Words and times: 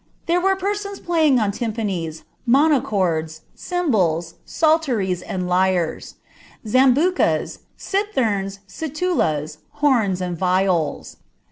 There 0.25 0.41
were 0.41 0.55
persona 0.55 0.97
playing 0.97 1.37
on 1.39 1.51
tympanies, 1.51 2.23
maw 2.47 2.79
chords, 2.81 3.41
cymbals, 3.53 4.33
psalteries, 4.45 5.21
and 5.21 5.47
lyres; 5.47 6.15
zainburas, 6.65 7.59
citherns, 7.77 8.61
situlas, 8.67 9.59
horu, 9.81 10.19
and 10.19 10.35
viols. 10.35 11.17